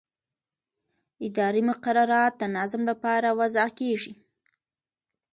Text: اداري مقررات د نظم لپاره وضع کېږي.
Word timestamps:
اداري 1.27 1.61
مقررات 1.69 2.33
د 2.37 2.43
نظم 2.57 2.81
لپاره 2.91 3.27
وضع 3.39 3.65
کېږي. 3.79 4.13